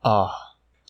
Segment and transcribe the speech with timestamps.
[0.00, 0.26] 啊，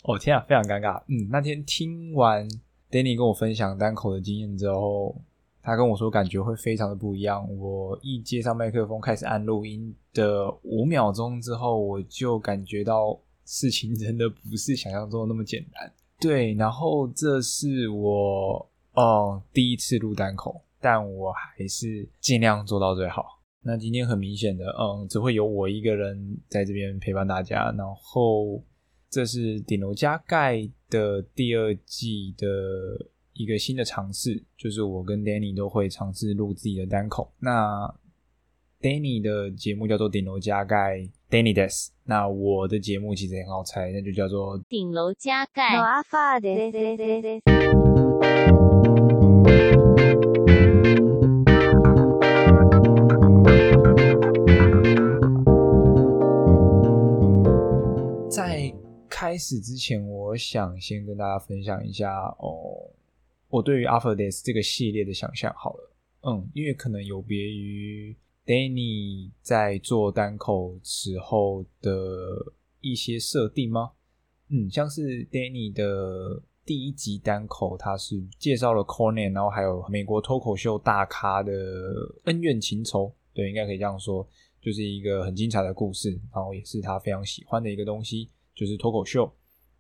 [0.05, 1.03] 哦天啊，非常尴尬。
[1.09, 2.49] 嗯，那天听完
[2.91, 5.21] Danny 跟我分享单口的经验之后，
[5.63, 7.47] 他跟我说感觉会非常的不一样。
[7.59, 15.93] 我一接上麦克风开始按录音的五秒钟之后，我就感觉到事情真的不是想象中的那么简单。
[16.21, 23.41] 对，然后这是我哦第一次录单口，但我还是尽量做到最好。
[23.63, 27.71] 那今天很明显的，嗯，只会有我一个人在这边陪伴大家。
[27.77, 28.63] 然后
[29.11, 32.47] 这是顶楼加盖的第二季的
[33.33, 37.33] 一个新的尝试，就是我跟 Danny 都会尝试录自己的单口。
[37.41, 37.93] 那
[38.81, 45.77] Danny 的节目叫做顶楼加盖 Danny Des，那我的节目其实也很好猜，那就叫做顶楼加盖。
[59.21, 62.89] 开始之前，我想先跟大家分享一下哦，
[63.51, 71.91] 我对于 After Death 这个系列的想象好了，嗯，因为可能有别于 Danny 在做单口时候的
[72.81, 73.91] 一些设定吗？
[74.49, 81.53] 嗯，像是 Danny 的第一集单口，他是介绍了 Conan，然后还有美国脱口秀大咖的
[82.25, 84.27] 恩怨情仇，对，应该可以这样说，
[84.63, 88.31] 就是一个很精彩的故事，然后也是他非常喜欢的一个东西。
[88.55, 89.31] 就是脱口秀，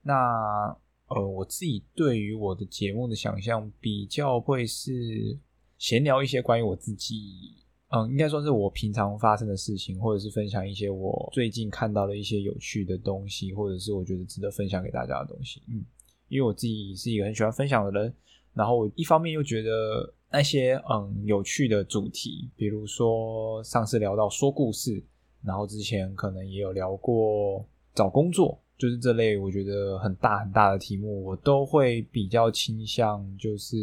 [0.02, 0.74] 那
[1.08, 5.36] 呃，我自己对于我的节目的想象比较会是
[5.76, 7.56] 闲聊一些关于我自己，
[7.88, 15.60] 嗯，应该说是我平常发生的事情，或者是分享一些我最近看到的一些有趣的东西，或者是我觉得值得分享给大家的东西。
[15.68, 15.84] 嗯，
[16.28, 18.14] 因为我自己是一个很喜欢分享的人，
[18.54, 25.04] 然后我一方面又觉得那些嗯有趣的主题，比如说上次聊到说故事，
[25.42, 28.58] 然后之前可能也有聊过找工作。
[28.78, 33.76] 就是这类我觉得很大很大的题目，我都会比较倾向就是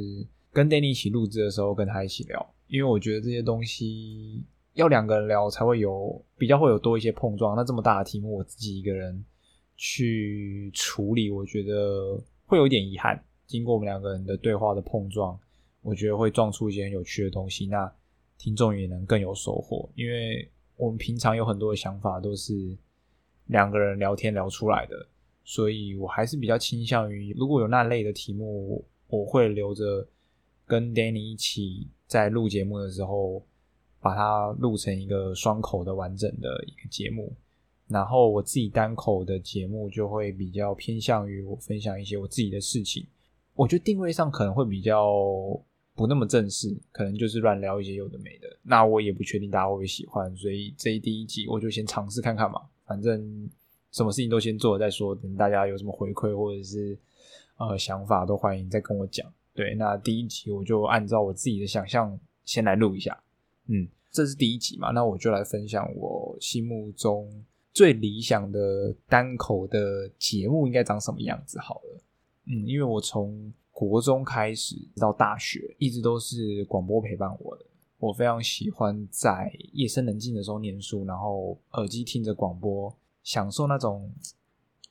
[0.52, 4.42] 跟 Danny 一起录制的时候跟他一起聊，因为我觉得这些东西
[4.74, 7.56] 要两个人聊才会有比较会有多一些碰撞。
[7.56, 9.24] 那这么大的题目，我自己一个人
[9.76, 13.24] 去处理，我觉得会有点遗憾。
[13.46, 15.40] 经过我们两个人的对话的碰撞，
[15.84, 17.94] 我觉得会撞出一些很有趣的东西，那
[18.40, 19.88] 听众也能更有收获。
[19.94, 22.76] 因为我们平常有很多的想法都是。
[23.48, 25.08] 两个人聊天聊出来的，
[25.44, 30.08] 所以我还是比较倾向于，如果有那类的题目，我会留着
[30.66, 33.46] 跟 Danny 一起在录节目的时候，
[34.00, 37.34] 把它录成一个双口的完整的一个节目。
[37.88, 43.08] 然后我自己单口的节目就会比较偏向于我分享一些我自己的事情。
[43.56, 45.10] 我觉得定位上可能会比较
[45.96, 48.48] 不那么正式，可能就是乱聊一些有的没的。
[48.62, 52.62] 那我也不确定大家会不会喜欢，所以这一第一集我就先尝试看看嘛。
[52.88, 53.50] 反正
[53.92, 56.98] 什么事情都先做了再说，等大家有什么回馈或者是
[57.58, 59.32] 呃想法，都欢迎再跟我讲。
[59.54, 63.22] 对，那第一集我就按照我自己的想象先来录一下。
[63.68, 67.28] 嗯，这是第一集嘛，那我就来分享我心目中
[67.74, 72.02] 最理想的单口的节目应该长什么样子好了。
[72.46, 77.66] 嗯，因为我从国中开始到大学，一直都是广播陪伴我的。
[78.00, 84.12] 我非常喜欢在夜深人静的时候念书，然后耳机听着广播，享受那种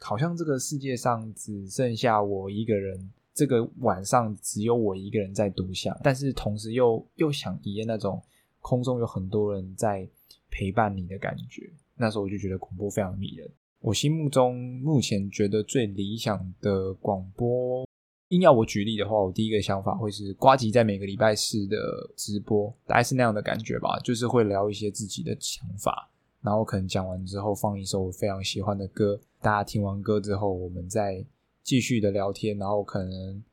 [0.01, 8.21] 好像这个世界上只剩下我一个人，这个晚上只有我一个人在独享，但是同时又又想体验那种
[8.61, 10.09] 空中有很多人在
[10.51, 11.71] 陪伴你的感觉。
[11.95, 13.49] 那时候我就觉得广播非常迷人。
[13.79, 17.86] 我心目中目前觉得最理想的广播。
[18.31, 21.77] 硬要我举例的话，我第一个想法会是瓜吉在每个礼拜四的
[22.17, 26.11] 直播，大概是那样的感觉吧，就是会聊一些自己的想法，
[26.43, 31.25] 然后可能讲完之后放一首我非常喜欢的歌，大家听完歌之后，我们再
[31.63, 33.45] 继续的聊天，然后可能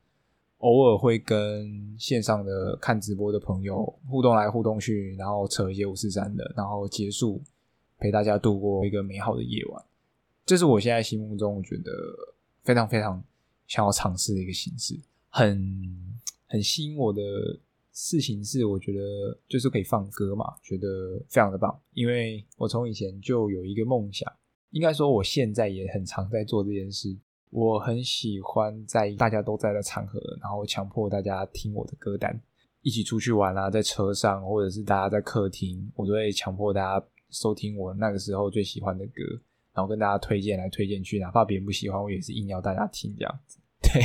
[0.58, 7.40] 偶尔会跟线上的看直播的朋友互动来互动去，然后扯一些五四三的，然后结束
[7.98, 9.84] 陪大家度过一个美好的夜晚，
[10.44, 11.92] 这是我现在心目中我觉得
[12.64, 13.22] 非常非常。
[13.66, 14.98] 想要尝试的一个形式，
[15.30, 15.74] 很
[16.46, 17.22] 很吸引我的
[17.92, 21.80] 事情是，我觉得就是可以放歌嘛，觉得非常的棒。
[21.92, 24.30] 因为我从以前就有一个梦想，
[24.70, 27.16] 应该说我现在也很常在做这件事。
[27.50, 32.40] 我很喜欢在大家都在的场合，然后强迫大家听我的歌单，
[32.82, 39.22] 一起出去玩啊，在车上或者是大家在客厅，我都会强迫大家收听我那个时候最喜欢的歌。
[39.74, 43.58] 然后跟大家推荐来推荐去，哪怕别人不喜欢，我也是硬要大家听这样子。
[43.82, 44.02] 对，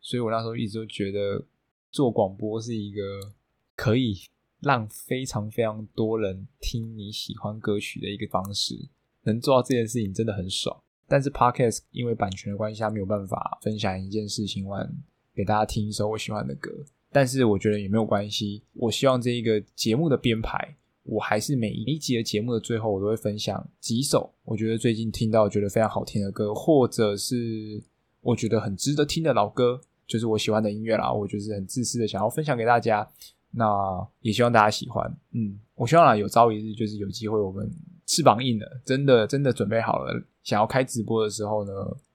[0.00, 1.42] 所以我那时候一直都觉得
[1.90, 3.32] 做广播是一个
[3.74, 4.16] 可以
[4.60, 8.88] 让非常非常多人听你喜欢歌曲的一个方式。
[9.22, 10.76] 能做到这件事情真的很爽。
[11.08, 14.92] 但是 Podcast 因为版权的关系，它没有办法分享一件事情完
[15.34, 16.70] 给大家听一首我喜欢的歌。
[17.10, 20.76] 但是我觉得也没有关系，我希望这一个节目的编排，
[21.06, 27.82] 我还是每一集的节目的最后，我都会分享几首我觉得最近听到觉得非常好听的歌，或者是
[28.20, 31.12] 我觉得很值得听的老歌，就是我喜欢的音乐啦。
[31.12, 33.08] 我就是很自私的想要分享给大家，
[33.52, 35.10] 那也希望大家喜欢。
[35.32, 37.70] 嗯，我希望啦，有朝一日就是有机会，我们
[38.06, 41.72] 翅膀硬了，真的真的准备好了，想要开直播的时候呢，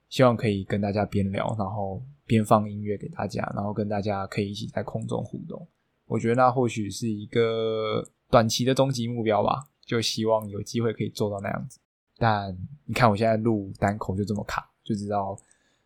[0.09, 2.01] 希望可以跟大家边聊，然后。
[2.27, 5.67] 边放音乐给大家，然后跟大家可以一起在空中互动。
[6.05, 11.79] 我觉得那或许是一个短期的终极目标吧，就希望有机会可以做到那样子。
[12.17, 15.37] 但你看我现在录单口就这么卡，就知道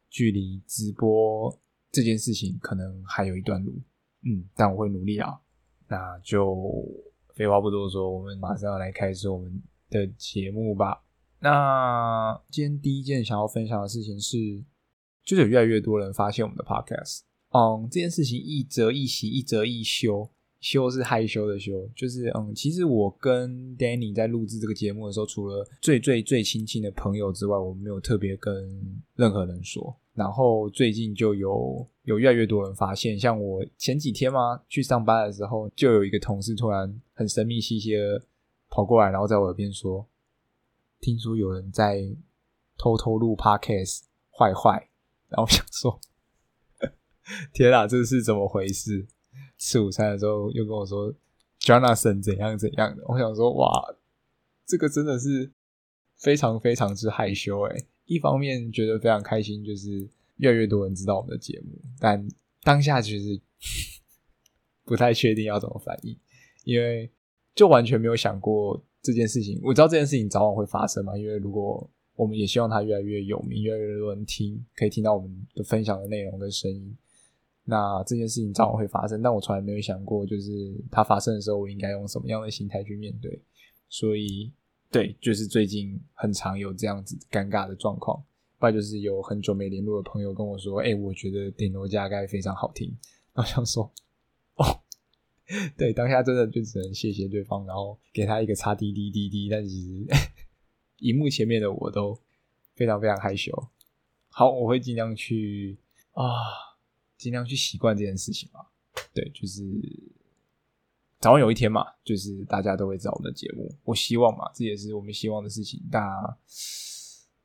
[0.09, 1.53] 距离直播
[1.91, 3.73] 这件事情可能还有一段路。
[4.23, 5.37] 嗯，但我会努力啊。
[5.87, 6.85] 那就
[7.33, 11.03] 废话不多说，我们马上要来开始我们的节目吧。
[11.39, 14.63] 那今天第一件想要分享的事情是。
[15.25, 20.29] 就是有越来越多人发现我们的 podcast，嗯，这件事情一则一喜，一则一休，
[20.65, 28.51] 羞是害羞的羞，就是嗯，其实我跟 Danny 在录制这个节目的时候，除了最最最亲近的朋友之外，我没有特别跟
[29.13, 29.95] 任何人说。
[30.15, 38.19] 然后最近就有有越来越多人发现，像我前几天嘛，去上班的时候，就有一个同事突然很神秘兮兮的
[38.67, 40.03] 跑过来，然后在我耳边说
[40.99, 42.01] ：“听说有人在
[42.75, 44.89] 偷偷录 podcast，坏坏。”
[45.29, 45.99] 然后我想说，
[47.53, 49.05] 天啊，这是怎么回事？
[49.57, 51.13] 吃午餐的时候又跟我说
[51.59, 53.03] ，Jonathan 怎样怎样的。
[53.07, 53.95] 我想说，哇，
[54.65, 55.51] 这个真的是
[56.17, 57.85] 非常非常之害羞诶。
[58.05, 60.07] 一方面觉得非常开心，就是
[60.37, 62.27] 越来越多人知道我们的节目，但
[62.63, 63.39] 当下其实
[64.85, 66.15] 不太确定要怎么反应，
[66.63, 67.09] 因为
[67.55, 69.59] 就完全没有想过这件事情。
[69.63, 76.95] 我知道这件事情早晚会发生嘛，因为如果我们也希望他越来越有名，越来越多人听，可以听到我们的分享的内容跟声音。
[77.65, 83.41] 那这件事情早晚会发生，但我从来没有想过，就是它发生的时候，我应该用什么样的心态去面对。
[83.89, 84.53] 所以，
[84.91, 88.23] 对，就是最近很常有这样子尴尬的状况。
[88.57, 92.95] 不然就是有很久没联络的朋友跟我说：“哎、我觉得顶楼加盖非常好听。
[93.33, 93.91] ”我想说
[94.55, 94.63] ：“哦，
[95.77, 100.05] 对，当下真的就只能谢谢对方，然后给他一个叉滴滴滴滴。”但其实。
[100.99, 102.17] 荧幕前面的我都
[102.73, 103.51] 非常非常害羞。
[104.29, 105.77] 好，我会尽量去
[106.13, 106.23] 啊，
[107.17, 108.61] 尽量去习惯这件事情嘛。
[109.13, 109.63] 对，就是
[111.19, 113.73] 早晚有一天嘛，就是大家都会知道我们的节目。
[113.83, 115.81] 我希望嘛，这也是我们希望的事情。
[115.91, 116.37] 大家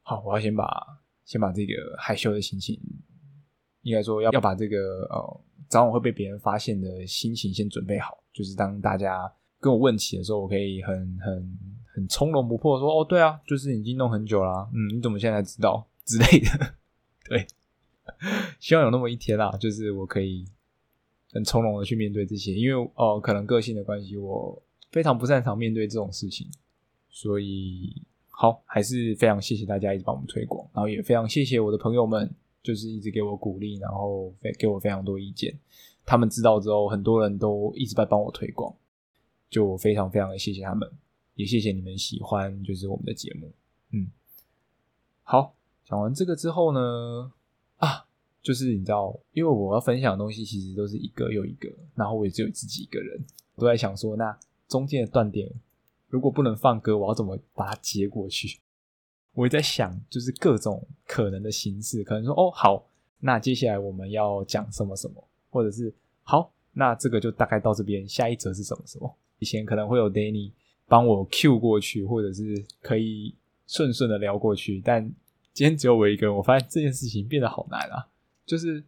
[0.02, 0.66] 好，我要先把
[1.24, 2.80] 先把这个害羞的心情，
[3.82, 8.22] 应该说要要把这个呃早晚会被别人发现的心情先准备好。
[8.32, 11.58] 就是当大家跟我问起的时候，我可以很很。
[11.92, 14.70] 很从容不迫说：“哦，对啊，就是已经弄很久啦。
[14.72, 16.74] 嗯，你怎么现在知道之类的？
[17.28, 17.44] 对，
[18.60, 20.44] 希望有那么一天啦，就是我可以
[21.32, 26.48] 很从容的去面对这些，因为哦、呃，可能个性的关系，我非常不擅长面对这种事情，
[27.08, 32.28] 所以好，还是非常谢谢大家一直帮我们推广，然后也非常谢谢我的朋友们，
[32.62, 35.58] 就是一直给我鼓励，然后给我非常多意见，
[36.04, 38.74] 他们知道之后，很多人都一直在帮我推广，
[39.48, 40.90] 就非常非常的谢谢他们。
[41.36, 43.50] 也谢谢你们喜欢，就是我们的节目，
[43.92, 44.10] 嗯，
[45.22, 45.54] 好，
[45.86, 47.32] 讲完这个之后呢，
[47.80, 48.06] 啊，
[48.40, 53.22] 就是你知道，因为我要分享的东西其实都是一个又一个，然后我也只有自己一个人，
[53.56, 55.50] 都在想说，那中间的断点
[56.08, 58.58] 如果不能放歌，我要怎么把它接过去？
[59.34, 62.86] 我也在想，就是各种可能的形式，可能说，哦，好，
[63.18, 69.14] 那接下来我们要讲什么什么，或者是好，那这个就大概到这边，下一则是什么什么？
[69.38, 70.52] 以前可能会有 Danny。
[70.90, 73.32] 帮我 Q 过去，或者是可以
[73.68, 75.08] 顺顺的聊过去，但
[75.52, 78.08] 今天只有我一个人，我发现这件事情变得好难啊！
[78.46, 78.82] 就是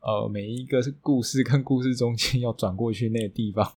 [0.00, 3.74] 呃，每一个故事跟故事中间要转过去那个地方，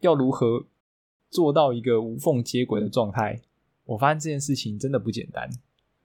[0.00, 0.66] 要如何
[1.30, 3.40] 做到一个无缝接轨的状态？
[3.84, 5.50] 我发现这件事情真的不简单。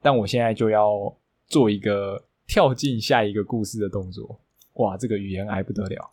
[0.02, 1.16] 但我现在就要
[1.48, 4.40] 做一个跳进下一个故事的动作，
[4.74, 6.10] 哇，这个语言还不得了！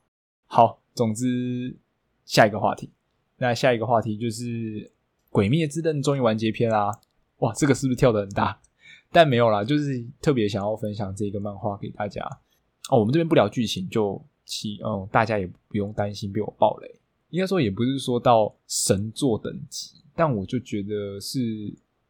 [0.47, 1.77] 好，总之
[2.25, 2.91] 下一个话题。
[3.39, 4.45] 那下一个话题就是
[5.31, 7.01] 《鬼灭之刃》终于完结篇啦！
[7.39, 8.61] 哇，这个是不是跳得很大？
[9.11, 12.23] 但没有啦，就是特别想要分享这个漫画给大家
[12.91, 12.99] 哦。
[12.99, 17.01] 我们这边不聊剧情，就其嗯，大家也不用担心被我爆雷。
[17.31, 21.41] 应该说也不是说到神作等级，但我就觉得是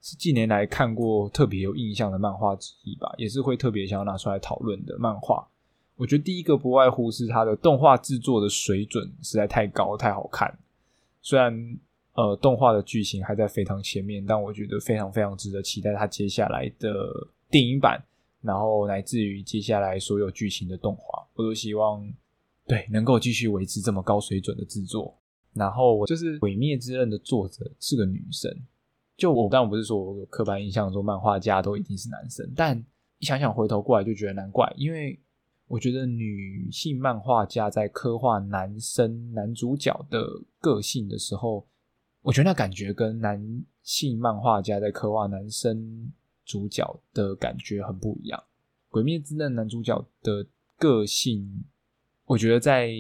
[0.02, 5.48] 是近年来看过特别有印象的漫画之一吧，也是会特别想要拿出来讨论的漫画。
[5.96, 10.58] 我觉得第一个不外乎是它的动画制作的水准实在太高，太好看。
[11.22, 11.78] 虽然
[12.16, 16.92] 呃动画的剧情还在非常前面，但我觉得非常非常值得期待它接下来的
[17.50, 18.02] 电影版，
[18.42, 22.06] 然后乃至于接下来所有剧情的动画，我都希望
[22.66, 25.16] 对能够继续维持这么高水准的制作。
[25.52, 28.54] 然后我就是《鬼灭之刃》的作者是个女生，
[29.16, 32.76] 就我刚刚不是说我有刻板印象说漫画家都一定是男生，但
[33.18, 35.18] 一想想回头过来就觉得难怪，因为
[35.66, 40.26] 我觉得女性漫画家在刻画男生男主角的
[40.60, 41.66] 个性的时候，
[42.26, 46.12] 我觉得那感觉跟男性漫画家在刻画男生
[46.44, 48.40] 主角的感觉很不一样。
[48.90, 50.44] 《鬼灭之刃》男主角的
[50.76, 51.62] 个性，
[52.24, 52.90] 我觉得在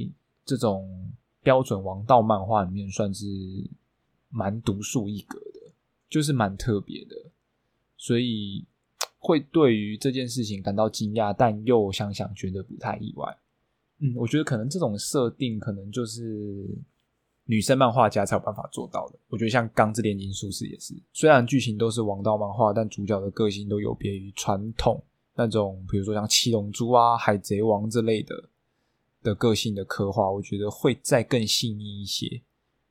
[0.44, 1.12] 这种。
[1.42, 3.24] 标准王道漫画里面算是
[4.30, 5.60] 蛮独树一格的，
[6.08, 7.14] 就是蛮特别的，
[7.96, 8.66] 所以
[9.20, 13.38] 会对于这件事情感到惊讶，但又想想觉得不太意外。
[14.00, 16.66] 嗯，我觉得可能这种设定可能就是
[17.46, 19.18] 女生漫画家才有办法做到的。
[19.28, 25.02] 我觉得像《钢之炼金术士》也是，虽然剧情都是王道漫画，但主角的个性都有别于传统
[25.34, 28.50] 那种，比如说像《七龙珠》啊、《海贼王》之类的。
[29.22, 32.42] 的个性的刻画，我觉得会再更细腻一些，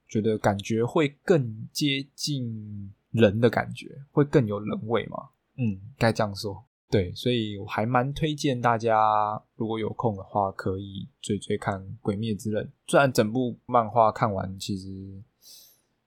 [0.10, 5.30] 觉得感觉会更接近人的感觉，会更有人味嘛。
[5.56, 6.62] 嗯，该这样说。
[6.89, 12.63] 对，所以我还蛮推荐大家，如果有空的话，可以追追看《鬼灭之刃》。
[12.88, 14.88] 虽然整部漫画看完，其实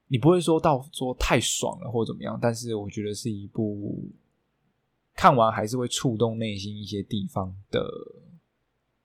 [0.07, 4.09] 你不会说到说太爽了或怎么样，但是我觉得是一部
[5.15, 7.85] 看完还是会触动内心一些地方的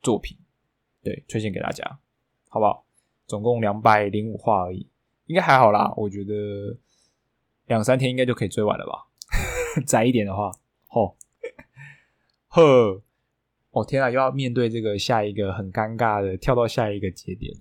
[0.01, 0.37] 作品。
[1.01, 1.99] 对，推荐给大家，
[2.47, 2.85] 好不好？
[3.25, 4.87] 总共两百零五话而已，
[5.25, 5.91] 应该还好啦。
[5.97, 6.77] 我觉得
[7.65, 9.07] 两三天应该就可以追完了吧。
[9.87, 10.51] 窄一点的话，
[10.87, 11.17] 吼
[12.55, 13.01] 呵，
[13.71, 17.51] 哦天啊，又要面对这个下一个很尴尬的，跳到下一个节点。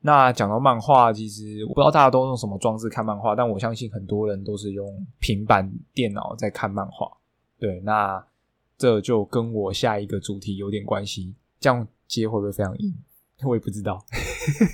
[0.00, 4.86] 那讲到漫画，其实我不知道大家都用什么装置看漫画，但我相信很多人都是用
[5.18, 7.10] 平板电脑在看漫画。
[7.58, 8.22] 对，那
[8.76, 11.86] 这就跟我下一个主题有点关系，这样。
[12.06, 12.94] 接会不会非常硬？
[13.48, 14.04] 我也不知道。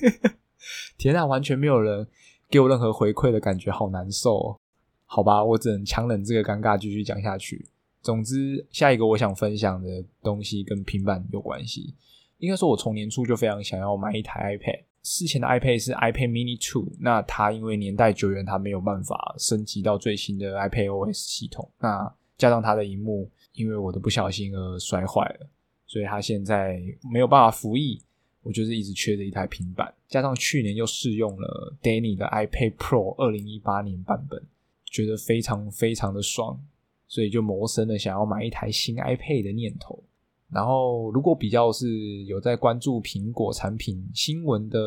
[0.98, 2.06] 天啊，完全没有人
[2.50, 4.56] 给我任何回馈的感觉，好难受哦。
[5.06, 7.68] 好吧，我只能强忍这个尴尬，继续讲下去。
[8.02, 11.95] 总之，下一个我想分享的东西跟平板有关系。
[12.38, 14.80] 应该说，我从年初就非常想要买一台 iPad。
[15.02, 21.71] 之前的 iPad 是 iPad Mini 2，那它因为年代久远，它没有办法升级到最新的 iPad OS 系统。
[21.78, 25.47] 那加上它的萤幕，因为我的不小心而摔坏了。
[25.87, 26.80] 所以它现在
[27.12, 28.00] 没有办法服役，
[28.42, 34.42] 我就是一直缺着一台平板，加上去年又试用了 Danny 的 iPad Pro 二零一八年版本，
[34.85, 36.59] 觉得非常非常的爽，
[37.11, 40.00] 所以就萌生了想要买一台新 iPad 的念头。
[40.49, 44.79] 然后，如果比较是有在关注苹果产品新闻的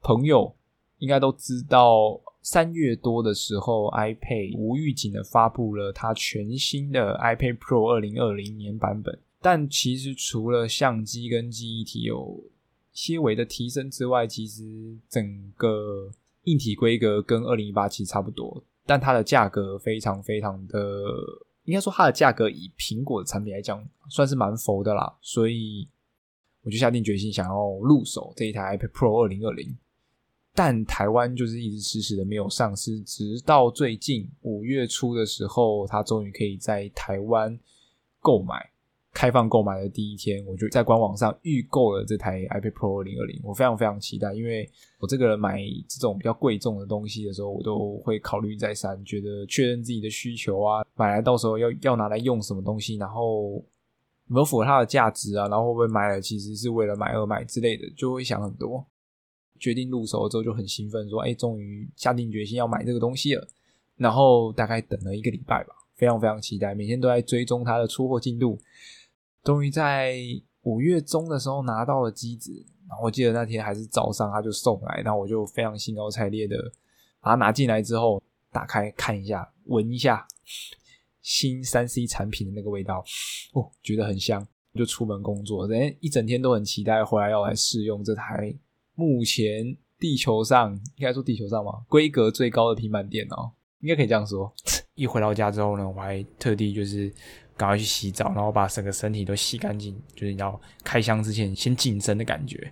[0.00, 0.54] 朋友，
[0.98, 9.18] 应该都知道，三月多的时候，iPad 无预警的发布了它全新的 iPad Pro 二零二零年版本。
[9.40, 12.42] 但其实除了相机跟记忆体有
[12.92, 16.10] 些微的提升之外，其实整个
[16.44, 20.78] 硬体规格跟二零一八其实差不多，但它的价格非常非常的，
[21.64, 25.86] 应该说它的价格以苹果的产品来讲算是蛮浮的啦，所以
[26.62, 29.76] 我就下定决心想要入手这一台 iPad Pro 二零二零，
[30.54, 37.60] 但台湾就是一直迟迟的没有上市，直到最近五月初的时候，它终于可以在台湾
[38.20, 38.70] 购买。
[39.18, 43.40] 开放购买的第一天，我就在官网上预购了这台 iPad Pro 2020。
[43.42, 44.70] 我非常非常期待，因为
[45.00, 45.58] 我这个人买
[45.88, 58.86] 这种比较贵重的东西的时候，我都会考虑再三，觉得确认自己的需求啊，买来到时候要要拿来用什么东西，然后有没有符合它的价值啊，然后会不会买了其实是为了买而买之类的，就会想很多。
[59.58, 63.44] 决定入手之后就很兴奋，说：“哎，终于下定决心要买这个东西了。”
[63.98, 68.56] 然后大概等了一个礼拜吧，非常非常期待，每天都在追踪它的出货进度。
[69.48, 70.14] 终于在
[70.64, 72.52] 五月中的时候拿到了机子，
[72.86, 76.54] 然后我记得那天还是早上他就送来，然后我就非常兴高采烈的
[77.22, 80.26] 把它拿进来之后打开看一下，闻一下
[81.22, 83.02] 新三 C 产品的那个味道，
[83.54, 88.54] 哦，觉得很香，就出门工作，人一整天都很期待回来要来试用这台
[88.96, 93.50] 目前地球上应该说地球上嘛，规格最高的平板电脑，
[93.80, 94.52] 应该可以这样说。
[94.94, 97.10] 一回到家之后呢，我还特地就是。
[97.58, 102.70] 赶快去洗澡，然后把整个身体都洗干净，就是要开箱之前先净身的感觉，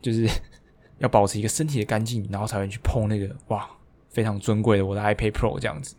[0.00, 0.26] 就是
[0.98, 3.68] 要保持一个身体的干净，然后才会去碰那个哇
[4.08, 5.94] 非常尊贵的我的 iPad Pro 这样子。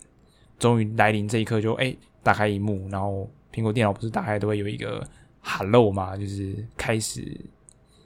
[0.57, 5.07] 终于来临这一刻就，就、欸、哎打开萤幕，然后苹果电脑不是打开都会有一个
[5.41, 7.39] Hello 嘛，就是开始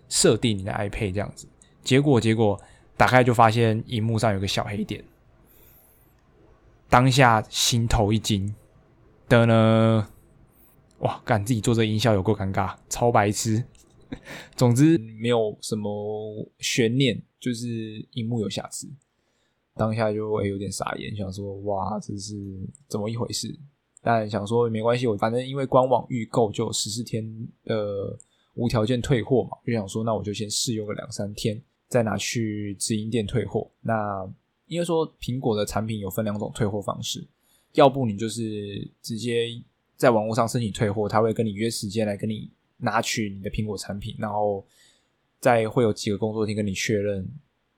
[0.10, 1.48] 设定你的 iPad 这样子。
[1.84, 2.60] 结果结果
[2.98, 5.02] 打开就发现萤幕上有个小黑点，
[6.90, 8.54] 当下心头一惊
[9.30, 10.10] 的呢。
[11.00, 13.64] 哇，干自己做这音效有够尴尬，超白痴。
[14.56, 18.90] 总之没有什么悬念，就是荧幕有瑕疵。
[19.76, 22.36] 当下就会有点傻眼，想说哇，这是
[22.88, 23.54] 怎么一回事？
[24.02, 28.18] 但想说没关系，我反正因为官网预购就十四天的
[28.56, 33.70] 无条件退货嘛，就想说那我就先试用个两三天，再拿去直营店退货。
[33.82, 34.28] 那
[34.66, 37.28] 因为说苹果的产品有分两种退货方式，
[37.74, 39.48] 要不你就是直接
[39.98, 44.66] 在网络上申请退货，他会跟你约时间来跟你拿取你的苹果产品，然后
[45.40, 47.28] 再会有几个工作天跟你确认，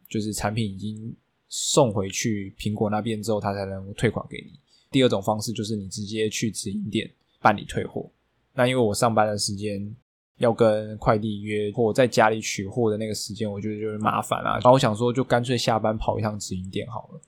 [0.07, 1.15] 就是产品已经
[1.47, 4.59] 送回去苹果那边之后，他才能退款给你。
[4.91, 7.09] 第二种方式就是你直接去直营店
[7.41, 8.09] 办理退货。
[8.53, 9.95] 那因为我上班的时间
[10.37, 14.53] 要跟快递约货，在家里取货的那个时间，我觉得就是麻烦啊。
[14.53, 17.21] 然后我想说，就干脆下班跑一趟直营店好了。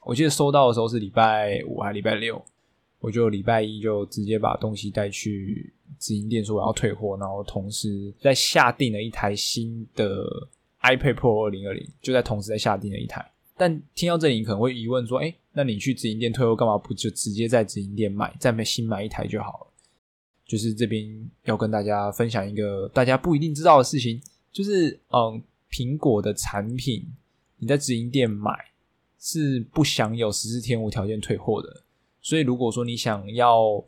[0.00, 2.42] 我记得收到的时候是礼拜五还是礼拜六，
[3.02, 10.24] 我就礼拜一就直接把东西带去直营店说我要退货，然后同时在下订了一台新的
[10.82, 13.28] iPad Pro 二零二零，就在同时在下订了一台。
[13.56, 19.66] 但听到这里，你可能会疑问说：“哎，那你去直营店退货干嘛不就直接在直营店买，再买新买一台就好了？”
[20.46, 27.04] 就是这边要跟大家分享一个大家不一定知道的事情，就是嗯，苹果的产品
[27.58, 28.52] 你在直营店买
[29.18, 31.82] 是不享有十四天无条件退货的。
[32.22, 33.84] 所以如果说你想要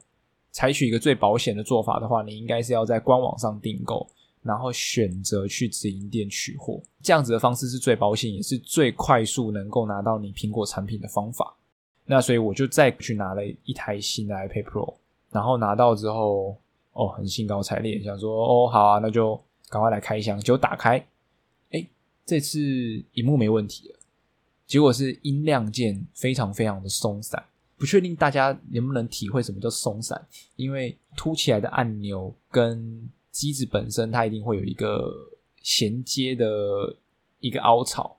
[0.50, 4.06] 采取一个最保险的做法的话，你应该是要在官网上订购。
[4.42, 11.56] 然后选择去直营店取货，这样子的方式是最保险，也是最快速能够拿到你苹果产品的方法。
[12.04, 14.96] 那所以我就再去拿了一台新的 iPad Pro，
[15.30, 16.54] 然后拿到之后，
[16.92, 19.34] 哦，很兴高采烈，想说，哦，好啊，那就
[19.70, 20.38] 赶快来开箱。
[20.38, 21.02] 结果打开，
[21.70, 21.88] 诶，
[22.26, 22.60] 这次
[23.14, 23.98] 荧幕没问题了，
[24.66, 27.42] 结果是音量键非常非常的松散，
[27.84, 30.18] 不确定大家能不能体会什么叫松散，
[30.56, 35.12] 因为凸起来的按钮跟机子本身它一定会有一个
[35.60, 36.46] 衔接的
[37.40, 38.16] 一个凹槽，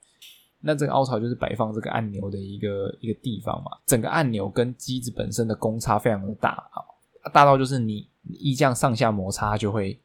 [0.60, 3.72] 那这个凹槽就是摆放这个按钮的一个一个地方嘛。
[3.88, 6.86] 整个按钮跟机子本身的公差非常的大啊，
[7.34, 10.00] 大到就是你一这样上下摩擦就会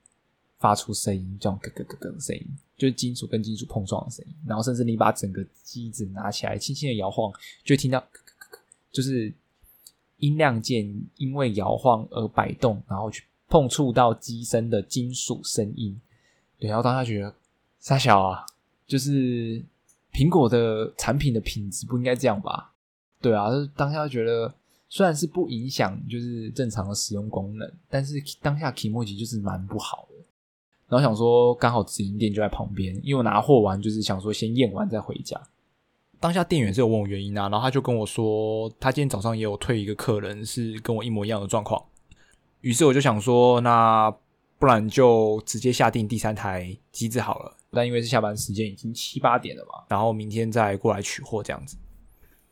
[0.56, 2.46] 发出声音，这种咯咯咯咯的声音，
[2.78, 4.34] 就是金属跟金属碰撞的声音。
[4.46, 7.30] 然后甚至你把整个机子拿起来轻轻的摇晃，
[7.62, 8.58] 就听到咯咯咯咯，
[8.90, 9.30] 就是
[10.20, 13.24] 音量键因为摇晃而摆动，然后去。
[13.52, 16.00] 碰触到机身的金属声音，
[16.56, 17.34] 对，然后当下觉得
[17.80, 18.46] 傻小啊，
[18.86, 19.60] 就是
[20.12, 22.72] 苹果的产品的品质不应该这样吧？
[23.20, 24.54] 对啊，就是当下觉得
[24.88, 30.14] 虽然是不影响就是正常的使用功能，但是当下気持ち就是蛮不好的。
[30.86, 35.36] 然后想说刚好直营店就在旁边，因为我拿货完就是想说先验完再回家。
[36.20, 41.82] 当下店员是有问我原因啊，然后他就跟我说，他今天早上也有退一个客人，是跟我一模一样的状况。
[42.60, 44.14] 于是我就想说，那
[44.58, 47.56] 不然就直接下定第三台机子好了。
[47.70, 51.78] 但因为是下班时间已经七八点了嘛，然后明天再过来取货这样子。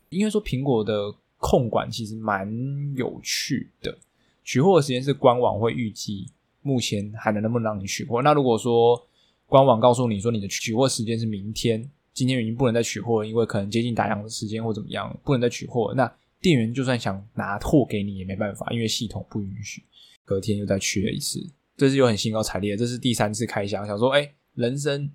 [0.08, 2.50] 因为说苹果的控管其实蛮
[2.96, 3.98] 有趣的，
[4.44, 6.30] 取货的时间是官网会预计
[6.62, 8.22] 目前还能能不能让你取货。
[8.22, 9.06] 那如果说
[9.46, 19.82] 官网告诉你说你的取货时间是明天，今天已经不能再取货，因为可能接近打烊的时间或怎么样，不能再取货，那店员就算想拿货给你也没办法，因为系统不允许。
[20.24, 21.40] 隔天又再去了一次，
[21.74, 22.76] 这次又很兴高采烈。
[22.76, 25.10] 这是第三次开箱，想说，哎，人生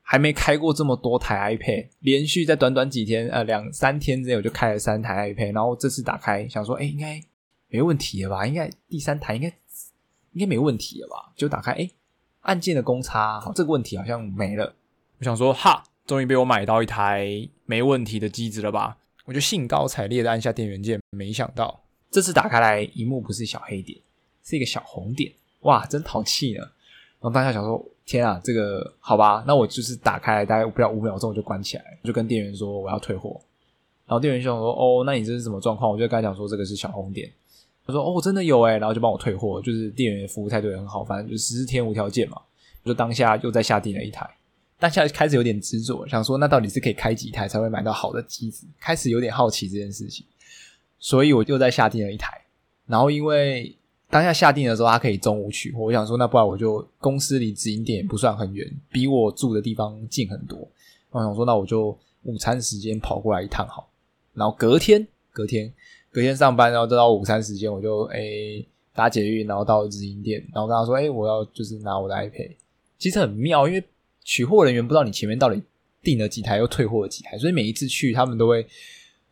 [0.00, 5.54] 还没开过这么多台 iPad，连续在短短几天，呃，两三天之内我就开了三台 iPad。
[5.54, 7.22] 然后这次打开，想说，哎，应该
[7.68, 8.44] 没问题了吧？
[8.44, 9.46] 应该第三台应该
[10.32, 11.32] 应该没问题了吧？
[11.36, 11.88] 就打开，哎，
[12.40, 14.74] 按键的公差，这个问题好像没了。
[15.20, 18.96] 我想说，哈，终于被我买到一台没问题的机子了吧？
[19.24, 23.98] 我就兴高采烈的按下电源键，没想到这次打开来，一幕不是小黑点。
[24.44, 26.58] 是一个小红点，哇，真淘气呢！
[26.58, 33.40] 然后当下想说，天啊，这个好吧，那我就是打开，大概不到五秒钟我就关起来，就跟店员说我要退货。
[34.04, 35.88] 然后店员就想说，哦，那你这是什么状况？
[35.88, 37.30] 我就跟他讲说这个是小红点。
[37.86, 42.36] 他说，哦，真的有诶，然后就帮我退货，就是店员服务态度也很好，反正就十四天无条件嘛。
[42.82, 44.28] 我就当下又再下订了一台，
[44.82, 48.66] 当下开始有点执着，想说那到底是可以开几台才会买到好的机子？
[48.80, 50.26] 开始有点好奇这件事情，
[50.98, 52.40] 所以我又在下订了一台，
[52.86, 53.76] 然后因为。
[54.12, 55.84] 当下下订的时候，他可以中午取货。
[55.84, 60.68] 我想说，那不然我就公司离直营店也不算很远，比我住的地方近很多。
[61.08, 63.88] 我想说，那我就午餐时间跑过来一趟好。
[64.34, 65.72] 然后隔天，隔天，
[66.10, 68.62] 隔天上班，然后到午餐时间，我就诶、
[68.94, 72.50] 打捷运，然后到直营店，然后跟他说，诶、欸、我要就是拿我的 iPad。
[72.98, 73.82] 其实很妙，因为
[74.24, 75.62] 取货人员不知道你前面到底
[76.02, 78.66] 订了几台，又退货了几台，所以每一次去，他们都会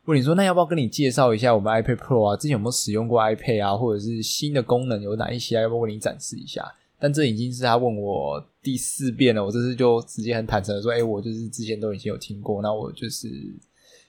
[0.05, 2.37] 问你说，那要不要跟你介绍一下我们 iPad Pro 啊？
[2.37, 3.76] 之前有没有使用过 iPad 啊？
[3.76, 5.62] 或者是新的功能有哪一些啊？
[5.62, 6.64] 要不要为你展示一下？
[6.98, 13.29] 但这已经是他问我第四遍了，我这次就直接很坦诚的说，哎、我就是之前都已经有听过，那我就是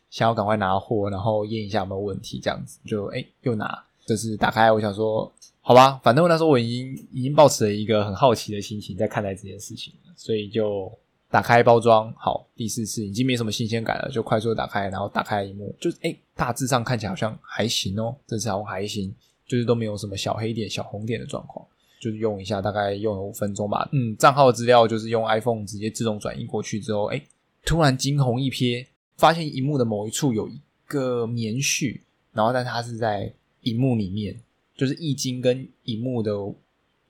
[0.10, 10.91] 想要赶快拿货，然后验一下有没有问题，这样子就哎、又拿，就是打开，我想说，好吧，反正我那时候我已经已经抱持了一个很好奇的心情在看待这件事情，所以就
[11.30, 19.13] 打开包装，好，第四次已经没什么新鲜感了，就快速打开，然后打开荧幕，就哎、大致上看起来好像还行哦，这次好像还行，
[19.47, 21.65] 就是都没有什么小黑点、小红点的状况。
[22.02, 23.88] 就是用一下，大概用了五分钟吧。
[23.91, 27.21] 嗯，账号资料就是用 iPhone 直接自动转移过去之后，哎，
[27.63, 28.84] 突然惊鸿一瞥，
[29.17, 32.00] 发现荧幕的某一处有一个棉絮，
[32.34, 34.36] 然后但它是在荧幕里面，
[34.82, 36.32] 就是液晶跟荧幕的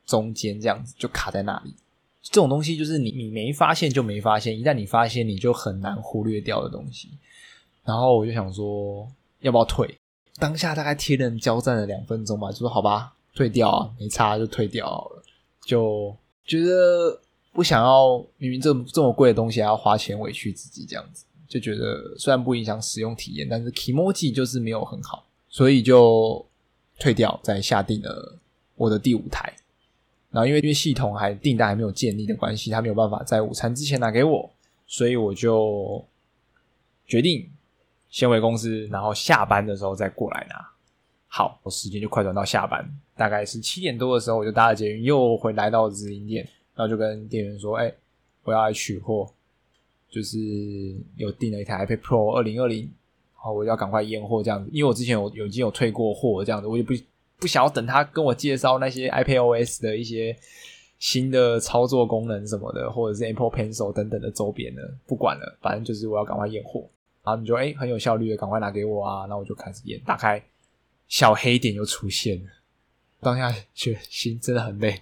[0.06, 1.74] 中间这样子，就卡在那里。
[2.22, 7.08] 这种东西就是你你没发现就没发现，一旦你发现，你就很难忽略掉的东西。
[7.86, 9.90] 然后我就想说，要不要退？
[10.36, 13.14] 当下大概天人交战了两分钟吧，就说好吧。
[13.34, 15.24] 退掉啊，没差就退掉了，
[15.66, 17.18] 就觉得
[17.54, 26.46] 不想要明明这么这么贵的东西还要花钱委屈自己这样子，就觉得虽然不影响使用体验，但是 k 膜剂就是没有很好，所以就
[27.02, 28.38] 退掉，再下定了
[28.76, 29.52] 我的第五台。
[30.30, 34.48] 然后因为因为系统还订单还没有建立的关系，他没有办法在午餐之前拿给我，
[34.86, 36.06] 所以我就
[37.08, 37.50] 决定
[38.10, 40.56] 先回公司，然后下班的时候再过来拿。
[41.28, 47.92] 好，我时间就快转到下班，大概是七点多的时候，我就搭了捷运又回来到直营店，然后就跟店员说：“哎、
[48.44, 49.30] 我要来取货，
[50.10, 50.38] 就是
[51.16, 52.92] 有订了一台 iPad Pro 二零二零，
[53.44, 56.94] 好，我要赶快验货这样子，因为我之前有有已经有退过货这样子，我就不
[57.40, 60.36] 不想要等他跟我介绍那些 iPad OS 的一些
[61.00, 66.88] 新的操作功能什么的，或者是 Apple Pencil 等等的周边的，不管了，反正就是我要赶快验货。
[67.24, 70.44] 然后你就哎、很有效率的赶快拿给我啊，然后我就开始验，打开。
[71.08, 72.50] 小黑点又出现了，
[73.20, 75.02] 当下觉得心真的很累，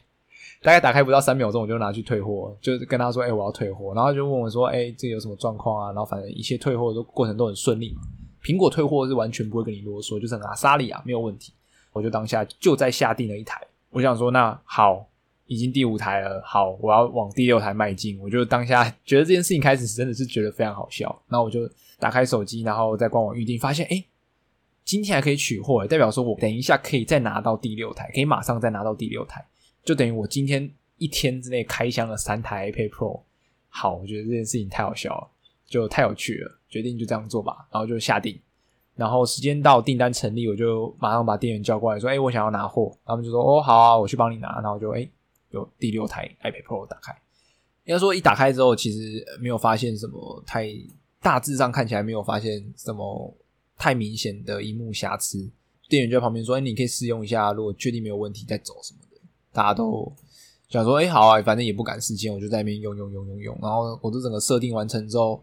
[0.61, 8.01] 大概打开不到三秒钟，我就拿去退货，就跟他说：“哎、我要退货。”然后就问我说：“哎、欸，这有什么状况啊？”然后反正一切退货的过程都很顺利嘛。
[8.43, 11.53] 苹果退货是完全不会跟你啰嗦，就是很阿莎力啊，没有问题。
[11.91, 15.07] 我就当下就在下订了一台，我想说：“那好，
[15.47, 21.21] 已经第五台了，好，我要往第六台迈进。”我就当下觉得这件事情开始真的是觉得非常好笑。
[21.27, 24.03] 那我就打开手机，然后在官网预订，发现哎。
[24.85, 29.45] 今天还可以取货，代表说我等一下可以再拿到第六台，可以马上再拿到第六台，
[29.83, 33.21] 就等于我今天一天之内开箱了三台 iPad Pro。
[33.67, 35.29] 好，我觉得这件事情太好笑了，
[35.67, 38.39] 就太有趣了，决定就这样做吧，然后就下定，
[38.95, 45.09] 然后时间到订单成立，我就马上把店员叫过来说：“哎、我想要拿货。”他们就说：“哦，好啊，我去帮你拿。”然后就哎、
[45.49, 47.11] 有第六台 iPad Pro 打开。
[47.85, 50.69] 应该说一打开之后，其实没有发现什么太
[51.21, 53.35] 大致上看起来没有发现什么。
[53.81, 55.49] 太明显的荧幕瑕疵，
[55.87, 59.17] 店员就在旁边说：“哎、你可以试用一下，如果确定没有问题再走什么的。”
[59.53, 60.11] 大家都
[60.67, 65.41] 想说：“哎、好啊，反正也不赶时间，我就在那边用用用用用。”然后我这整个设定完成之后，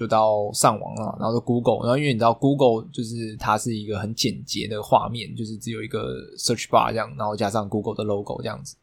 [0.00, 8.76] 就到上网了，然后就 Google，然后因为你知道 Google 就是它是一个很简洁的画面，就是只有一个 search bar 这样，然后加上 Google 的 logo 这样子，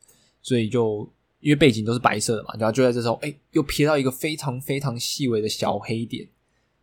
[0.43, 6.29] 所以就因为背景都是白色的嘛，然后就在这时候，哎、又瞥到一个非常非常细微的小黑点。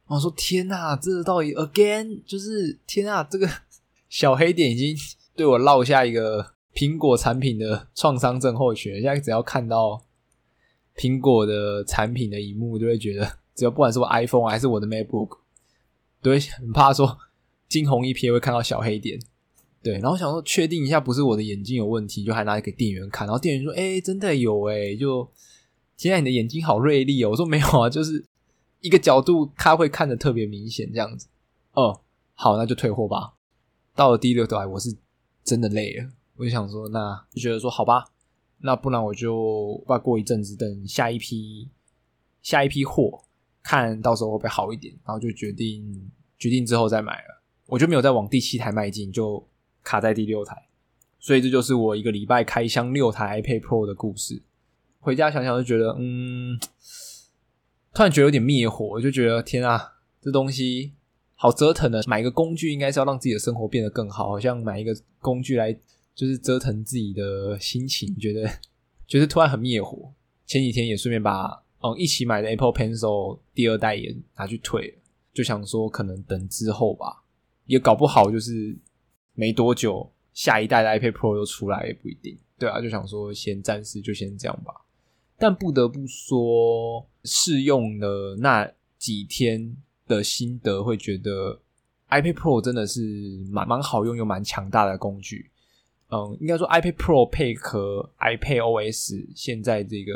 [0.09, 2.21] 然后说：“天呐，这到底 again？
[2.27, 3.49] 就是天啊，这个
[4.11, 4.95] 小黑点已经
[5.35, 6.45] 对我落下一个
[6.75, 8.95] 苹果产品的创伤症候群。
[8.95, 10.05] 现在只要看到
[10.95, 15.39] 苹果的产品的一幕，就会觉得，只要不管是我 iPhone 还是我的 MacBook，
[16.23, 17.19] 都会很怕说
[17.69, 19.19] 惊鸿一瞥会看到小黑点。
[19.83, 23.27] 对，然后想说确定一下不是我的眼睛有问题，就还拿给店员看。
[23.27, 25.31] 然后店员说：‘哎，真的有哎，就
[25.97, 28.25] 现在你的眼睛好锐利哦。’我说：‘没有啊，就是。’
[28.85, 31.27] 一个角度，他会看得特别明显，这样子。
[31.73, 32.03] 哦，
[32.35, 33.33] 好，那就退货吧。
[33.95, 34.95] 到了第六台，我是
[35.43, 38.05] 真的累了，我就想说，那就觉得说，好吧，
[38.59, 41.71] 那不然我就再过一阵子，等下一批
[42.43, 43.25] 下一批货，
[43.65, 47.43] 看到时候会不会好一点，然后就决定决定之后再买了。
[47.67, 49.45] 我就没有再往第七台迈进，就
[49.83, 50.69] 卡在第六台。
[51.19, 54.41] 所以这就是我一个礼拜开箱六台 iPad Pro 的故事。
[55.01, 56.61] 回家想想就觉得，嗯。
[57.97, 60.95] 突然觉得有点灭火，就觉得天啊，这东西
[61.37, 62.03] 好折腾的。
[62.09, 65.73] 买一个工具应该是要让自己的生活变得更好，好像买一个工具来
[66.13, 68.51] 就是折腾自己的心情，觉得
[69.07, 70.13] 觉得突然很灭火。
[70.45, 74.95] 前几天也顺便把嗯一起买的 Apple Pencil 第二代也拿去退了，
[75.35, 77.23] 就想说可能等之后吧，
[77.67, 78.75] 也搞不好就是
[79.35, 82.39] 没多久下一代的 iPad Pro 又出来也不一定。
[82.59, 84.73] 对啊，就想说先暂时就先这样吧。
[85.37, 91.61] 但不得不说，试用了那几天的心得，会觉得
[92.09, 95.51] iPad Pro 真的是蛮蛮好用又蛮强大的工具。
[96.09, 100.13] 嗯，应该说 iPad Pro 配合 iPad OS 现在这个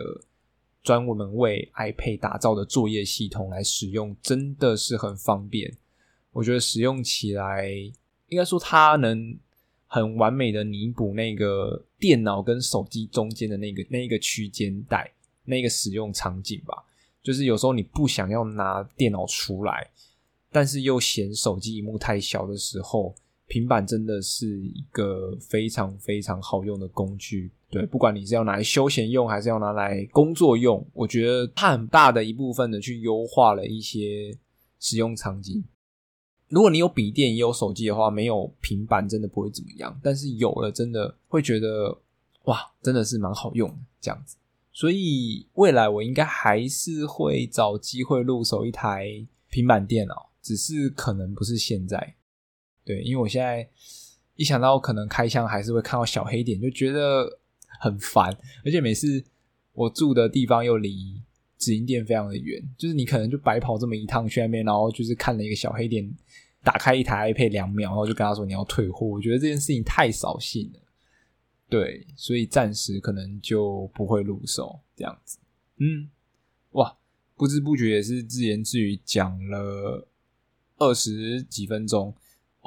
[0.88, 5.70] 专门为 iPad 打造的作业系统来使用，真的是很方便。
[6.32, 7.68] 我觉得使用起来，
[8.28, 9.38] 应该说它能
[9.86, 15.12] 很完美的弥补那个电脑跟手机中间的那个那个区间带，
[15.44, 16.82] 那个使用场景吧。
[17.22, 19.90] 就是有时候你不想要拿电脑出来，
[20.50, 23.14] 但是又嫌手机屏幕太小的时候。
[23.48, 34.36] 平板真的是一个非常非常好用的工具，对，不管你是要拿来休闲用，还是要拿来工作用，我觉得它很大的一部分的去优化了一些
[34.78, 35.64] 使用场景。
[36.48, 41.98] 如果你有笔电也有手机的话，没有平板真的不会怎么样，但是有了真的会觉得
[42.44, 44.36] 哇，真的是蛮好用的这样子。
[44.72, 52.14] 所以未来我应该还是会找机会入手一台平板电脑，只是可能不是现在。
[52.88, 53.68] 对，因为我现在
[54.34, 57.38] 一想到可能开箱还是会看到小黑点，就觉得
[57.80, 59.22] 很烦，而且每次
[59.74, 61.20] 我住的地方又离
[61.58, 66.10] 直营店非常的远，就是你可能就白跑这么一趟去那边，然后就是看了一个小黑点，
[66.64, 70.80] 打开一台 iPad 两秒，然后就跟他说你要退货，我觉得这件事情太扫兴了。
[71.68, 75.38] 对，所以暂时可能就不会入手这样子。
[75.76, 76.08] 嗯，
[76.70, 76.96] 哇，
[77.36, 80.08] 不知不觉也是自言自语讲了
[80.78, 82.14] 二十几分钟。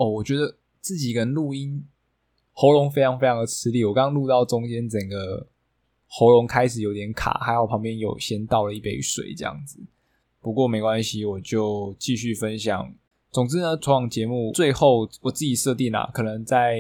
[0.01, 1.85] 哦，我觉得自己一个人录音，
[2.53, 3.85] 喉咙非常非常的吃力。
[3.85, 5.45] 我刚刚录到中间，整个
[6.07, 9.79] 喉咙开始有点卡，还好旁边有先倒了一杯水这样子。
[10.41, 12.91] 不过没关系，我就继续分享。
[13.29, 16.79] 总之呢，这档节目最后我自己设定啊，可能在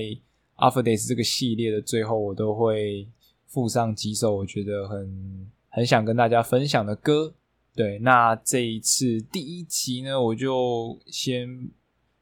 [0.57, 3.07] After Days 这个系列的最后，我都会
[3.45, 7.35] 附上几首我觉得很很想跟大家分享的歌。
[7.75, 11.69] 对，那这一次第一集呢，我就先。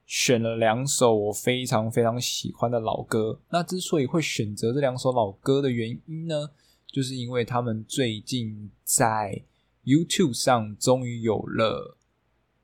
[0.10, 3.40] 选了两首我非常非常喜欢的老歌。
[3.52, 6.50] 那之所以会选择这两首老歌的原因呢，
[6.88, 9.40] 就是因为他们最近在
[9.86, 11.96] YouTube 上终于有了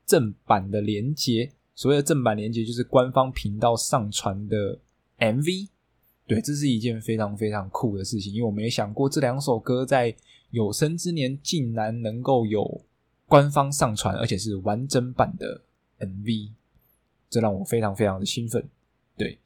[0.04, 1.52] 正版的连接。
[1.76, 4.80] 所谓的正版连接，就是官方频道上传的
[5.20, 5.68] MV。
[6.26, 10.12] 对，这是一件非常非常酷的事情，因为我没想过这两首歌在
[10.50, 12.84] 有生之年竟然能够有
[13.26, 15.62] 官方上传，而且是完整版的
[16.00, 16.50] MV。
[17.28, 18.68] 这让我非常非常的兴奋，
[19.16, 19.38] 对，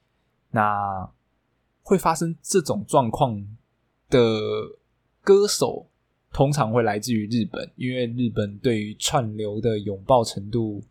[0.51, 1.11] 那
[1.83, 3.45] 会发生这种状况
[4.09, 4.41] 的
[5.23, 5.87] 歌手，
[6.33, 10.83] 通常会来自于日本，因为日本对于串流的拥抱程度，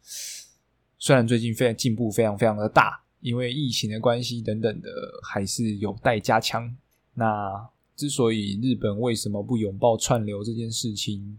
[0.97, 4.89] 虽然最近非常进步，非常非常的大，因为疫情的关系等等的，
[5.23, 6.75] 还是有待加强。
[7.13, 11.37] 那之所以日本为什么不拥抱串流这件事情？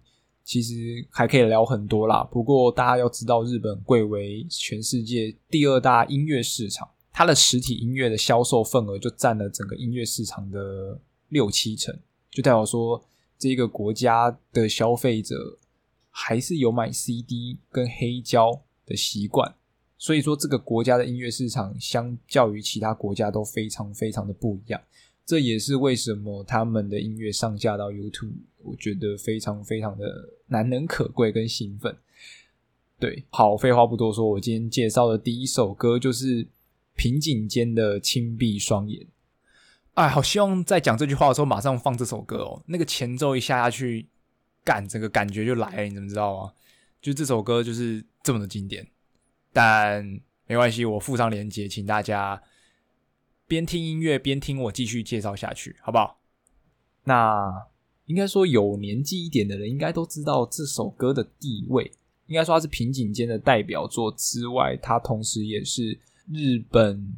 [0.50, 0.74] 其实
[1.10, 11.96] 还可以聊很多啦，不过大家要知道，日本贵为全世界第二大音乐市场，它的实体音乐的销售份额就占了整个音乐市场的六七成，
[12.32, 13.00] 就代表说
[13.38, 15.56] 这个国家的消费者
[16.10, 19.54] 还是有买 CD 跟黑胶的习惯，
[19.98, 24.80] 所以说这个国家的音乐市场相较于其他国家都非常非常的不一样。
[25.30, 28.32] 这也是为什么他们的音乐上架到 YouTube，
[28.64, 31.96] 我觉得非常非常的难能可贵跟兴奋。
[32.98, 36.48] 对，好，废话不多说，我今天介绍的第一首歌就是
[36.96, 39.02] 平井间的《轻闭双眼》。
[39.94, 44.08] 哎，好希望在讲这句话的时候马上放这首歌哦，那个前奏一下下去，
[44.64, 46.52] 干，整个感觉就来了，你怎么知道啊？
[47.00, 48.84] 就这首歌就是这么的经典，
[49.52, 50.04] 但
[50.48, 52.42] 没关系，我附上链接，请大家。
[53.50, 56.20] 边听音乐边听我继续介绍下去，好不好？
[57.02, 57.66] 那
[58.06, 61.90] 应该说有年纪一点的人应该都知道这首歌的地位。
[62.28, 65.98] 应该说它是平井坚的代表作之外，它同时也是
[66.32, 67.12] 日本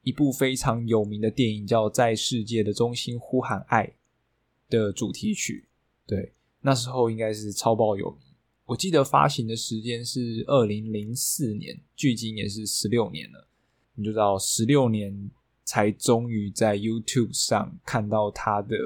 [0.00, 3.86] 一部非常有名的电影，叫《在世界的中心呼喊爱》
[4.70, 5.66] 的主题曲。
[6.06, 8.20] 对，那时候应该是超爆有名。
[8.64, 13.46] 我记得发行的时间是二零零四年，距今也是十六年了。
[13.96, 15.30] 你就知道十六年。
[15.64, 18.76] 才终于在 YouTube 上看到他的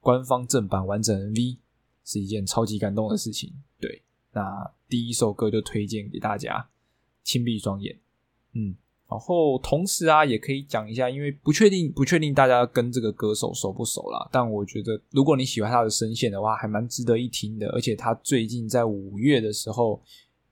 [0.00, 1.58] 官方正版完整 MV，
[2.04, 3.52] 是一件超级感动的事情。
[3.78, 6.58] 对，那第一首歌就推荐给大家，
[7.22, 7.94] 《轻闭双眼》。
[8.54, 8.74] 嗯，
[9.10, 14.26] 然后同时啊，也可以讲一下，因为不确定，不确定大家跟这个歌手熟不熟啦。
[14.32, 17.68] 但我觉得，如果你喜欢他的声线的话，还蛮值得一听的。
[17.72, 20.02] 而且他最近在五月的时候，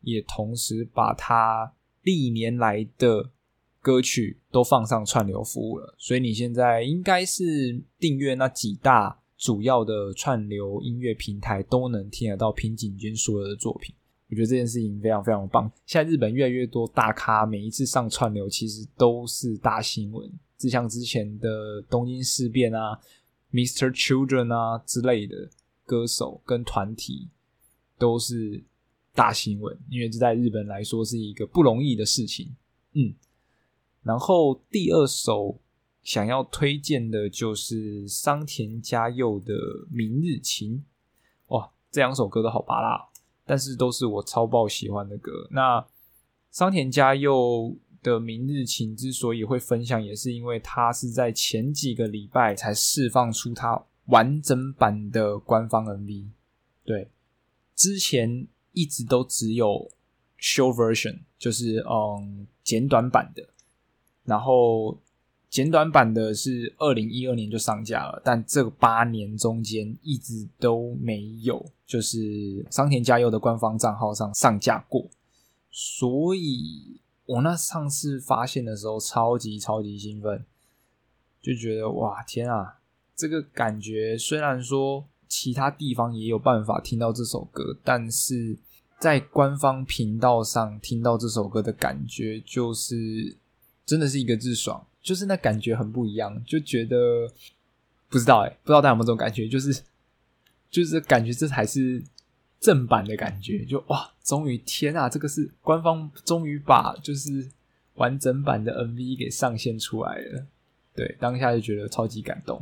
[0.02, 3.30] 也同时把他历年来的。
[3.86, 13.94] 歌曲都放上串流服务了，所以你现在应该是订阅那几大主要的串流音乐平台，都能听得到平井坚所有的作品。
[14.28, 15.70] 我觉得这件事情非常非常棒。
[15.86, 22.98] 现在日本越来越多大咖，每一次上串流其实都是大新闻，就像之前的东京事变啊、
[23.52, 23.94] Mr.
[23.94, 25.48] Children 啊之类的
[25.84, 27.28] 歌手跟团体
[27.96, 28.60] 都是
[29.14, 32.52] 大新闻，因为这在日本来说是一个不容易的事情。
[32.94, 33.14] 嗯，
[34.06, 35.60] 然后第二首
[36.04, 39.52] 想要推荐的就是桑田佳佑的
[39.90, 40.84] 《明日情》。
[41.54, 43.08] 哇，这两首歌都好芭乐，
[43.44, 45.48] 但是都是我超爆喜欢的歌。
[45.50, 45.84] 那
[46.50, 56.28] 桑田佳佑的《明日情》之所以会分享，也是因为他是在前几个礼拜才释放出他完整版的官方 MV。
[56.84, 57.10] 对，
[57.74, 59.90] 之前一直都只有
[60.38, 63.48] short version，就是嗯简短版的，
[64.26, 64.98] 然后。
[65.48, 75.06] 简短版的是二零一二年就上架了，但这八年中间一直都没有，就是桑田佳祐的官方账号上上架过。
[75.70, 80.44] 所以我那上次发现的时候，超级超级兴奋，
[81.40, 82.80] 就觉得哇天啊，
[83.14, 88.58] 这个感觉虽然说其他地方也有办法听到这首歌，但是
[88.98, 93.36] 在官方频道上听到这首歌的感觉，就是
[93.86, 94.86] 真的是一个字爽。
[95.00, 97.30] 就是那感觉很不一样，就觉得
[98.08, 99.82] 不知道哎、欸，不知道大家有没有这种感觉，就是
[100.68, 102.02] 就是感觉这才是
[102.58, 107.48] 正版的感觉，就哇，终于天啊，这个是官方终于把就是
[107.94, 110.46] 完整版的 MV 给上线出来了，
[110.92, 112.60] 对，当下就觉得超级感动。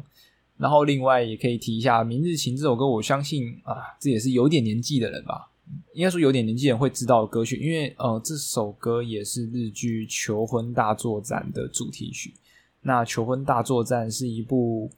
[0.58, 5.50] 然后另外也可以提一下《明日情》这首歌，我相信啊，这也是有点年纪的人吧。
[5.92, 12.35] 应该说有点年纪人会知道的歌曲，因为呃这首歌也是日剧《求婚大作战》的主题曲。
[12.83, 14.90] 那《求婚大作战》是一部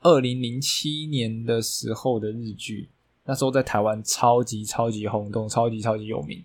[0.00, 2.88] 二零零七年的时候的日剧，
[3.24, 6.44] 那时候在台湾超级超级轰动，超级超级有名。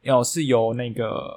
[0.00, 1.34] 然后是由那个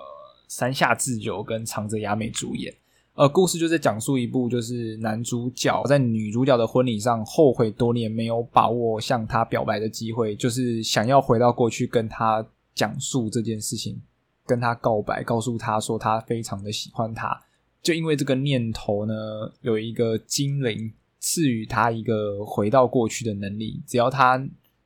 [0.47, 2.73] 山下智久跟长泽雅美主演。
[3.17, 13.99] 呃，故事就在讲述一部，就是男主角在女主角的婚礼上后悔多年没有把握向她表白的机会，就是想要回到过去跟她讲述这件事情，
[14.45, 17.35] 跟她告白，告诉她说他非常的喜欢她。
[17.81, 24.39] 就因为这个念头呢，有一个精灵赐予他一个回到过去的能力，只要他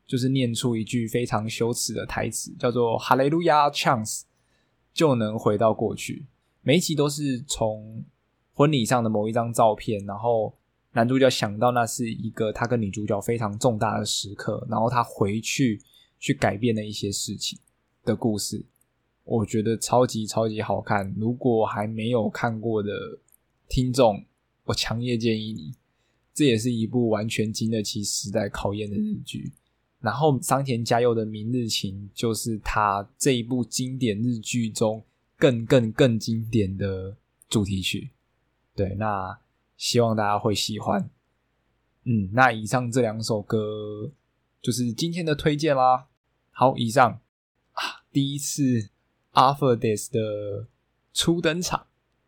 [0.08, 4.22] 就是念出一句非常羞耻的台词，叫做“哈利路亚 chance”，
[4.94, 6.28] 就能回到过去。
[6.62, 8.02] 每一集都是从。
[8.54, 10.54] 婚礼上的某一张照片，然后
[10.94, 15.82] 男主角想到那是一个他跟女主角非常重大的时刻，然后他回去
[16.20, 17.58] 去改变了一些事情
[18.04, 18.64] 的故事，
[19.24, 21.14] 我觉得超级超级好看。
[21.18, 22.92] 如果还没有看过的
[23.70, 24.24] 听众，
[24.66, 25.74] 我强烈建议你，
[26.34, 29.52] 这也是一部完全经得起时代考验的日剧。
[30.02, 35.04] 然后桑田佳佑的《明日情》就是他这一部经典日剧中
[35.38, 37.16] 更更更经典的
[37.48, 38.10] 主题曲。
[38.82, 39.38] 对，那
[39.78, 41.08] 希望大家会喜欢。
[42.06, 44.12] 嗯，那以上这两首歌
[44.60, 46.08] 就是今天的推荐啦。
[46.50, 47.22] 好，以上
[47.74, 48.90] 啊，第一次
[49.34, 50.68] ARTHUR-DEATH 的
[51.14, 51.86] 初登场。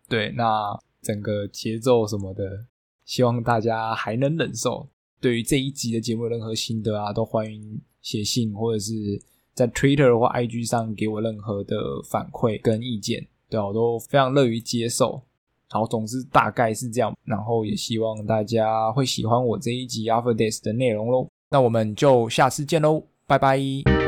[0.08, 2.68] 对，那整个节奏什么的，
[3.04, 4.89] 希望大家还能忍受。
[5.20, 8.94] 对于这一集的节目任何心得啊，都欢迎写信或者是
[9.56, 11.76] 在 Twitter 或 IG 上给我任何的
[12.08, 13.28] 反馈跟意见。
[13.50, 15.24] 对，我都非常乐于接受。
[15.74, 21.28] 好，总之大概是这样，然后也希望大家会喜欢我这一集 After Days 的内容喽。
[21.50, 24.03] 那我们就下次见喽，拜拜。